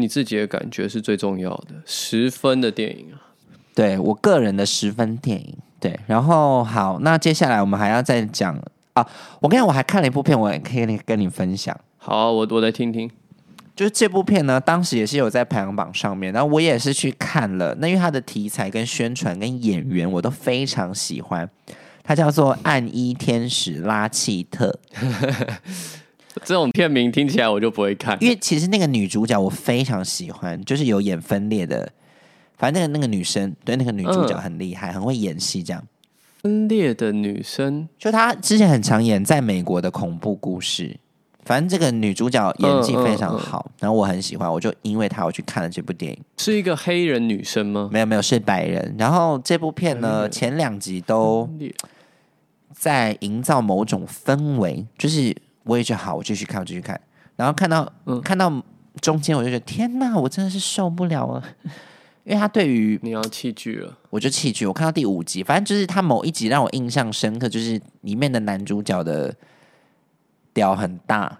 [0.01, 1.75] 你自己的感觉是最重要的。
[1.85, 3.21] 十分的电影啊，
[3.75, 5.99] 对我个人的十分电影，对。
[6.07, 8.57] 然后好，那接下来我们还要再讲
[8.95, 9.07] 啊，
[9.41, 11.79] 我跟你讲，我还看了一部片，我也可以跟你跟你分享。
[11.99, 13.11] 好啊、我我来听听。
[13.77, 17.75] 就是这部片呢，当时也是有在排行榜上面，然后我也是去看了。
[17.79, 21.49] 那因为它的题材、跟宣传、跟演员我都非常喜欢。
[22.03, 24.77] 它叫做《暗衣天使拉契特》，
[26.45, 28.17] 这种片名听起来我就不会看。
[28.21, 31.93] 因为其实那个女主角我非常喜欢，就是有演分裂的，
[32.57, 35.83] 反正那个那个女生，对那个女主角很厉害，很会演戏，这样。
[36.43, 40.97] 分裂的女生，就她之前很常演在美国的恐怖故事，
[41.45, 46.19] 反正这个女主角演技非常好，然后我很喜欢，我就因为她我去看了这部电影。
[46.39, 47.91] 是一个黑人女生吗？
[47.93, 51.47] 没有没有是白人，然后这部片呢嗯前两集都
[52.73, 57.01] 在营造某种氛围，就是我也觉得好，我继续看，我继续看，
[57.37, 58.21] 然后看到、嗯。
[58.23, 58.51] 看到
[59.01, 61.43] 中间我就觉得天哪，我真的是受不了了，
[62.25, 63.97] 因为他对于你要弃剧了。
[64.11, 69.33] 我就弃剧，我看到第五集，反正就是他某一集让我印象深刻，就是里面的男主角的
[70.53, 71.39] 屌很大，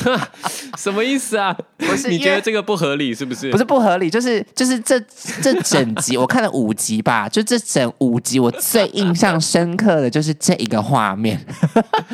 [0.78, 1.56] 什么意思啊？
[1.78, 3.50] 不是你觉得这个不合理是不是？
[3.50, 4.98] 不是不合理，就是就是这
[5.42, 11.38] 这整集 我看了五集吧，就这整五集我最印象深刻的就是这一个画面。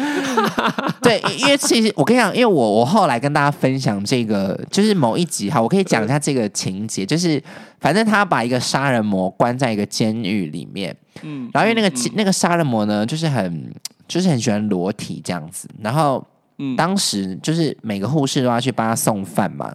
[1.02, 7.42] 对，因为其实我跟你讲，因为我我后来跟大家分享这个，就是某一集哈，我可以讲一下这个情节，就是
[7.80, 13.72] 反正他把一个杀人魔关在一个监狱里面，嗯然后因为那个、那个杀人魔呢，就是很
[14.08, 16.24] 就是很喜欢裸体这样子，然后
[16.58, 16.76] 嗯。
[16.76, 19.74] 当时就是每个护士都要去帮他送饭嘛，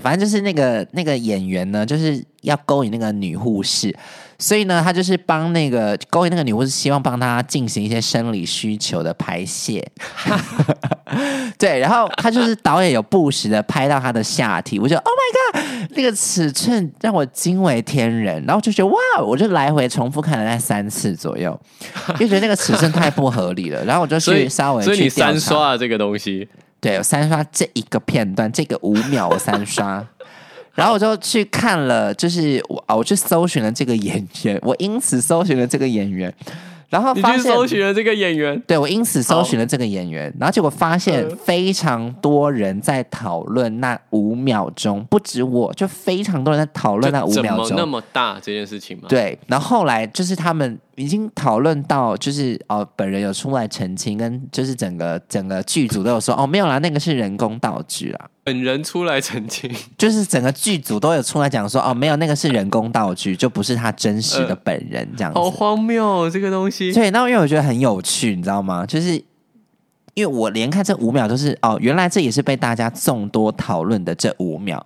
[0.00, 3.94] 反正就是那个那个演员呢，就是要勾引那个女护士，
[4.38, 9.86] 所以呢，他就是帮那个勾引那个女护士，希望帮她进行一些生理需求的排泄。
[11.58, 21.58] 对，然后他就是导演有不时的拍到她的下体，我就 Oh my God，那个尺寸让我惊为天人，然后就觉得哇，我就来回重复看了那三次左右，
[22.18, 26.48] 就觉得那个尺寸太不合理了，然后我就去稍微所以你三刷了这个东西，
[26.82, 30.04] 对，我三刷这一个片段，这个五秒我三刷，
[30.74, 36.34] 然后我就去看了，就是我啊，我去搜寻了这个演员，我因此搜寻了这个演员，
[36.88, 49.04] 然后你去发现，搜寻了这个演员，对我因此搜寻了这个演员，然后结果发现嗯非常多人在讨论那五秒钟，不止我，就非常多人在讨论那五秒钟，么那么大这件事情吗？
[49.08, 65.38] 对，然后后来就是他们已经讨论到，就是哦，本人有出来澄清，跟就是整个整个剧组都有说，哦，没有啦，那个是人工道具啦，本人出来澄清，就是整个剧组都有出来讲说，哦，没有，那个是人工道具，就不是他真实的呃本人这样子。
[65.38, 66.92] 好荒谬哦，这个东西。
[66.92, 68.84] 对，那因为我觉得很有趣，你知道吗？
[68.84, 69.14] 就是
[70.14, 74.84] 因为我连看这五秒都是哦，原来这也是被大家众多讨论的这五秒。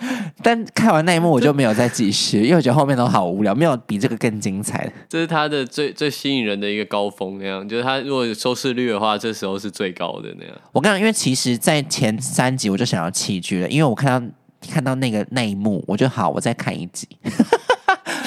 [0.42, 4.92] 但看完那一幕我就没有再继续，因为我觉得后面都好无聊，没有比这个更精彩的。
[5.08, 10.54] 这是他的最最吸引人的一个高峰，那样就是他如果有收视率的话，这时候是最高的那样。
[10.72, 14.34] 我刚刚因为其实，在前三集我就想要弃剧了，因为我看到
[14.70, 17.06] 看到那个那一幕，我就好，我再看一集。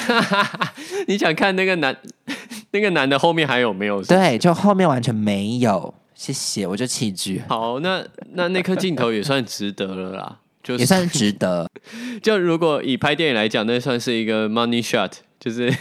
[1.08, 1.96] 你想看那个男
[2.70, 4.02] 那个男的后面还有没有？
[4.02, 8.04] 是是对，就后面完全没有，谢谢，我就弃剧，好，那
[8.34, 10.38] 那那颗镜头也算值得了啦。
[10.64, 11.70] 就是也算是值得。
[12.20, 15.72] 就如果以拍电影来讲，那算是一个 money shot，就是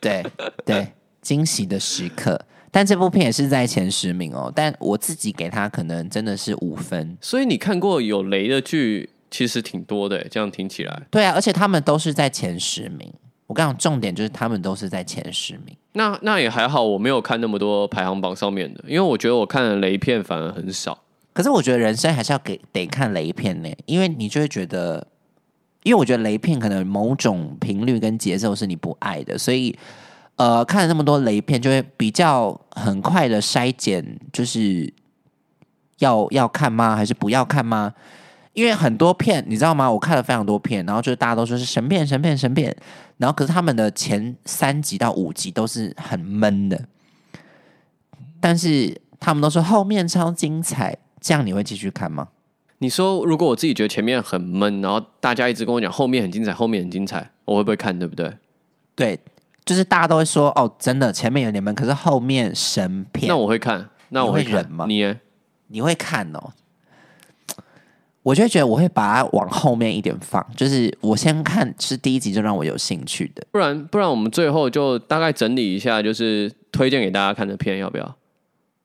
[0.00, 0.24] 对
[0.64, 0.86] 对，
[1.20, 2.40] 惊喜的时刻。
[2.70, 7.18] 但这部片也是在前十名哦，但我自己给他可能真的是五分。
[7.20, 11.02] 所以你看过有雷的剧，其实挺多的，这样听起来。
[11.10, 13.12] 对啊，而且他们都是在前十名。
[13.48, 15.76] 我跟你讲，重点就是他们都是在前十名。
[15.94, 20.96] 那那也还好，我没有看那么多排行榜上面的，因为我觉得我看的雷片反而很少。
[21.32, 25.06] 可是我觉得人生还是要给得看雷片呢，因为你就会觉得，
[25.82, 29.78] 因为我觉得雷片可能某种频率跟节奏是你不爱的，所以
[30.36, 34.92] 呃，看了那么多雷片，就会比较很快的筛减，就是
[35.98, 36.96] 要要看吗？
[36.96, 37.94] 还是不要看吗？
[38.52, 39.90] 因为很多片你知道吗？
[39.90, 42.76] 我看了非常多片，然后就是大家都说是神片、神片、神片，
[43.18, 46.86] 然后可是他们的前三集到五集都是很闷的，
[48.40, 52.28] 但是他们都说后面超精彩，这样你会继续看吗？
[52.82, 57.98] 你说，如果我自己觉得前面很闷，然后大家一直跟我讲后面很精彩，后面很精彩，我会不会看？
[57.98, 58.32] 对不对？
[58.94, 59.20] 对，
[59.66, 65.20] 就是大家都会说哦，真的前面有点闷，可是后面神片，那我会看，那我看会忍吗你耶
[65.66, 66.54] 你会看哦。
[68.22, 73.46] 我就会觉得我会把它往后面一点放，就是我先看是第一集就让我有兴趣的。
[73.50, 78.16] 不然不然我们最后就大概整理一下，就是推荐给大家看的片，要不要？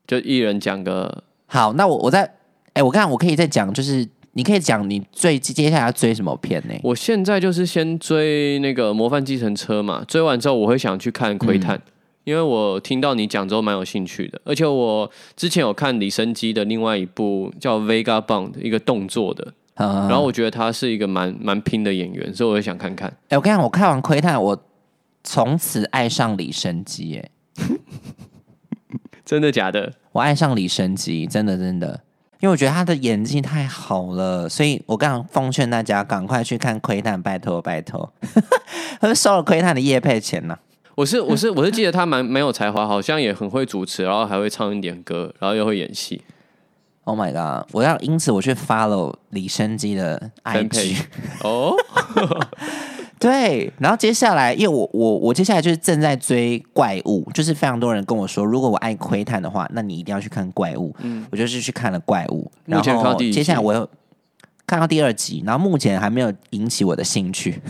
[0.06, 1.24] 就一人讲个。
[1.46, 2.30] 好，那我我在，
[2.72, 6.74] 哎，我看我可以再讲，就是你可以讲你最接下来要追什么片呢？
[6.82, 11.78] 我现在就是先追那个《模范计程车》嘛，追完之后我会想去看《窥探》，
[12.24, 23.08] 因为我听到你讲之后蛮有兴趣的，而且我之前有看李生基的另外一部叫《Vega Bond》，一个动作的，然后我觉得他是一个蛮蛮拼的演员，所以我也想看看。
[23.28, 24.60] 哎，我跟你讲，我看完《窥探》，我
[25.22, 27.30] 从此爱上李生基，哎。
[29.24, 29.92] 真的假的？
[30.16, 31.88] 我爱上李生基，真的真的，
[32.40, 38.10] 因为我觉得他的演技太好了，所以我刚奉劝大家赶快去看《窥探》，拜托拜托，
[38.98, 40.58] 他是收了《窥探》的叶配钱呢。
[40.94, 46.22] 我是我是我是记得他蛮蛮有才华，好像也很会主持，然后还会唱一点歌，然后又会演戏。
[47.04, 47.68] Oh my god！
[47.72, 50.96] 我要因此我去 follow 李生基的 IG
[51.42, 51.74] 哦。
[53.18, 60.94] 对，然后接下来，因为我我我接下来就是正在追怪物，就是非常多人跟我说，如果我爱窥探的话，那你一定要去看怪物。
[61.00, 62.84] 嗯，我就是去看了怪物，然后
[63.16, 63.88] 接下来我又。
[64.66, 67.60] 看到第二集，然后目前还没有引起我的兴趣，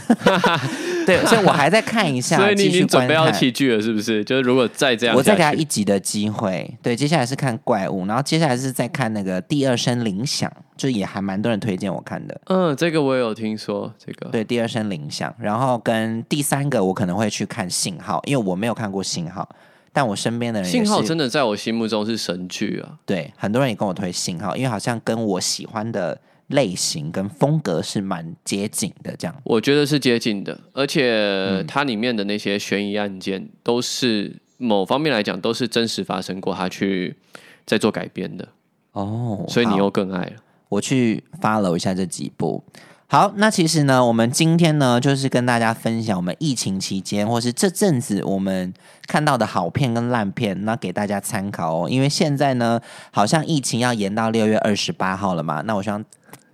[1.05, 2.37] 对，所以我还在看一下。
[2.41, 4.25] 所以你已经准备要弃剧了，是不是？
[4.25, 6.75] 就是如果再这样，我再给他一集的机会。
[6.83, 12.41] 对，接下来是看怪物，然后接下来是在看那个第二声铃响，就也还蛮多人推荐我看的。
[12.47, 19.47] 嗯，这个我有听说，这个对第二声铃响，然后跟第三个我可能会去看信号，因为我没有看过信号，
[19.93, 22.97] 但我身边的人信号真的在我心目中是神剧啊。
[23.05, 26.19] 对，很多人也跟我推信号，因为好像跟我喜欢的。
[26.49, 37.17] 类型跟风格是蛮接近的，这样我觉得是接近的，而且它里面的那些悬疑案件都是某方面来讲都是真实发生过，他去
[37.65, 38.49] 在做改编的
[38.93, 40.37] 哦，所以你又更爱了。
[40.69, 42.65] 我去 follow 一下这几部。
[43.09, 48.73] 好，那其实呢，我们今天呢就是跟大家分享我们疫情期间或是这阵子我们
[49.07, 51.89] 看到的好片跟烂片，那给大家参考哦。
[51.89, 52.81] 因为现在呢，
[53.13, 56.05] 好像疫情要延到六月二十八号了嘛，那我希望。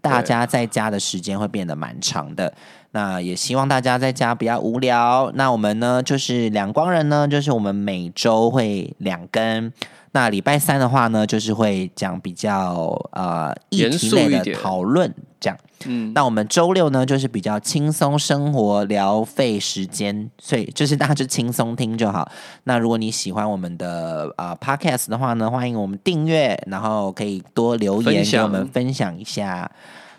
[0.03, 2.53] 大家在家的时间会变得蛮长的，
[2.91, 5.31] 那也希望大家在家不要无聊。
[5.37, 9.73] 那我们呢，就是两光人呢，就是我们每周会两更。
[10.11, 15.59] 那礼拜三的话呢，就是会讲比较呃议题类的讨论，这样。
[15.87, 22.31] 嗯，那我们周六呢，就是比较轻松生活聊费时间，所以就是大家就轻松听就好。
[22.65, 29.69] 那如果你喜欢我们的啊 podcast 的话呢，欢迎我们订阅，然后可以多留言给我们分享一下。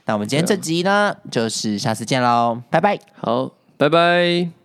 [0.05, 2.99] 那我们今天这集呢，就是下次见喽，拜拜。
[3.15, 4.62] 好，拜拜。